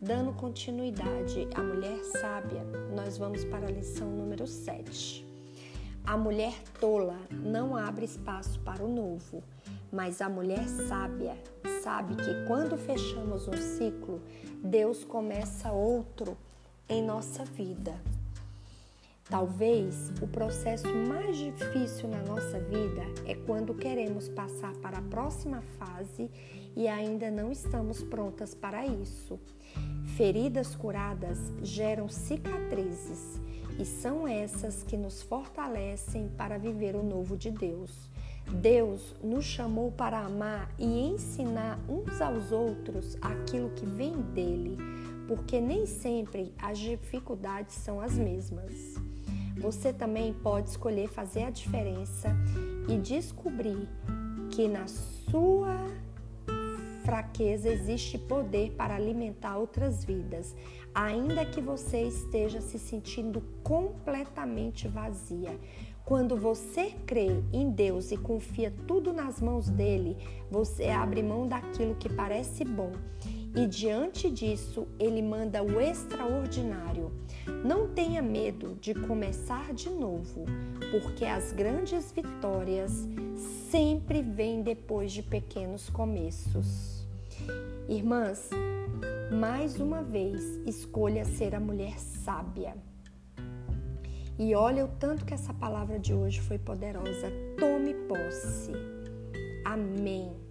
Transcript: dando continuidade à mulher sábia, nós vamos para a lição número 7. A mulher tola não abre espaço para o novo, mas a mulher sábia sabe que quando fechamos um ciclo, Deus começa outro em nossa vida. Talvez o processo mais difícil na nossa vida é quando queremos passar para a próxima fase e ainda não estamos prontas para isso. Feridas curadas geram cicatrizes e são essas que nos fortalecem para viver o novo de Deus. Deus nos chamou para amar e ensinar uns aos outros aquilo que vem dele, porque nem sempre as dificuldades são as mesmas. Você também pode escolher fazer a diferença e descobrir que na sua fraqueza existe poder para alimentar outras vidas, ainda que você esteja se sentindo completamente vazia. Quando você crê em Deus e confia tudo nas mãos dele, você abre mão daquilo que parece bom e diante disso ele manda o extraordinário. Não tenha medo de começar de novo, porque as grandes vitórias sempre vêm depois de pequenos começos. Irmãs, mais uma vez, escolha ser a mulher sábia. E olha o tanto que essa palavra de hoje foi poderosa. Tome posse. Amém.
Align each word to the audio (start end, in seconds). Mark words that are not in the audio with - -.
dando 0.00 0.32
continuidade 0.34 1.48
à 1.54 1.62
mulher 1.62 2.04
sábia, 2.04 2.62
nós 2.94 3.16
vamos 3.16 3.44
para 3.46 3.66
a 3.66 3.70
lição 3.70 4.10
número 4.10 4.46
7. 4.46 5.26
A 6.04 6.16
mulher 6.18 6.54
tola 6.78 7.18
não 7.30 7.74
abre 7.74 8.04
espaço 8.04 8.60
para 8.60 8.84
o 8.84 8.94
novo, 8.94 9.42
mas 9.90 10.20
a 10.20 10.28
mulher 10.28 10.68
sábia 10.68 11.36
sabe 11.82 12.14
que 12.14 12.46
quando 12.46 12.76
fechamos 12.76 13.48
um 13.48 13.56
ciclo, 13.56 14.22
Deus 14.62 15.02
começa 15.02 15.72
outro 15.72 16.36
em 16.88 17.02
nossa 17.02 17.44
vida. 17.44 17.94
Talvez 19.28 20.12
o 20.22 20.28
processo 20.28 20.86
mais 20.86 21.36
difícil 21.36 22.08
na 22.08 22.22
nossa 22.22 22.60
vida 22.60 23.02
é 23.26 23.34
quando 23.34 23.74
queremos 23.74 24.28
passar 24.28 24.72
para 24.76 24.98
a 24.98 25.02
próxima 25.02 25.60
fase 25.78 26.30
e 26.76 26.86
ainda 26.86 27.28
não 27.28 27.50
estamos 27.50 28.04
prontas 28.04 28.54
para 28.54 28.86
isso. 28.86 29.36
Feridas 30.16 30.76
curadas 30.76 31.38
geram 31.60 32.08
cicatrizes 32.08 33.40
e 33.80 33.84
são 33.84 34.28
essas 34.28 34.84
que 34.84 34.96
nos 34.96 35.22
fortalecem 35.22 36.28
para 36.36 36.56
viver 36.56 36.94
o 36.94 37.02
novo 37.02 37.36
de 37.36 37.50
Deus. 37.50 38.08
Deus 38.48 39.16
nos 39.20 39.44
chamou 39.44 39.90
para 39.90 40.20
amar 40.20 40.72
e 40.78 40.84
ensinar 40.84 41.80
uns 41.88 42.20
aos 42.20 42.52
outros 42.52 43.18
aquilo 43.20 43.70
que 43.70 43.84
vem 43.84 44.12
dele, 44.22 44.78
porque 45.26 45.60
nem 45.60 45.84
sempre 45.84 46.54
as 46.62 46.78
dificuldades 46.78 47.74
são 47.74 48.00
as 48.00 48.16
mesmas. 48.16 48.94
Você 49.56 49.92
também 49.92 50.32
pode 50.32 50.70
escolher 50.70 51.08
fazer 51.08 51.44
a 51.44 51.50
diferença 51.50 52.28
e 52.88 52.98
descobrir 52.98 53.88
que 54.50 54.68
na 54.68 54.86
sua 54.86 55.76
fraqueza 57.04 57.68
existe 57.68 58.18
poder 58.18 58.72
para 58.72 58.96
alimentar 58.96 59.56
outras 59.56 60.04
vidas, 60.04 60.54
ainda 60.94 61.44
que 61.44 61.60
você 61.60 62.02
esteja 62.02 62.60
se 62.60 62.78
sentindo 62.78 63.42
completamente 63.62 64.88
vazia. 64.88 65.58
Quando 66.04 66.36
você 66.36 66.92
crê 67.06 67.28
em 67.52 67.70
Deus 67.70 68.12
e 68.12 68.16
confia 68.16 68.72
tudo 68.86 69.12
nas 69.12 69.40
mãos 69.40 69.68
dele, 69.68 70.16
você 70.50 70.88
abre 70.88 71.22
mão 71.22 71.48
daquilo 71.48 71.94
que 71.94 72.08
parece 72.08 72.64
bom 72.64 72.92
e 73.56 73.66
diante 73.66 74.30
disso 74.30 74.86
ele 74.98 75.22
manda 75.22 75.62
o 75.62 75.80
extraordinário. 75.80 77.10
Não 77.64 77.88
tenha 77.88 78.20
medo 78.20 78.76
de 78.80 78.94
começar 78.94 79.72
de 79.72 79.88
novo, 79.88 80.44
porque 80.90 81.24
as 81.24 81.52
grandes 81.52 82.12
vitórias 82.12 83.08
sempre 83.70 84.20
vêm 84.20 84.62
depois 84.62 85.10
de 85.10 85.22
pequenos 85.22 85.88
começos. 85.88 87.06
Irmãs, 87.88 88.50
mais 89.32 89.80
uma 89.80 90.02
vez, 90.02 90.42
escolha 90.66 91.24
ser 91.24 91.54
a 91.54 91.60
mulher 91.60 91.98
sábia. 91.98 92.76
E 94.38 94.54
olha 94.54 94.84
o 94.84 94.88
tanto 94.88 95.24
que 95.24 95.32
essa 95.32 95.54
palavra 95.54 95.98
de 95.98 96.12
hoje 96.12 96.42
foi 96.42 96.58
poderosa. 96.58 97.32
Tome 97.58 97.94
posse. 98.06 98.72
Amém. 99.64 100.45